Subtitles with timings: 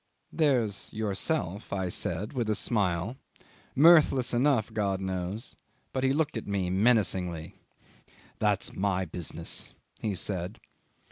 [0.33, 3.17] '"There's yourself," I said with a smile
[3.75, 5.55] mirthless enough, God knows
[5.93, 7.53] but he looked at me menacingly.
[8.39, 10.59] "That's my business," he said.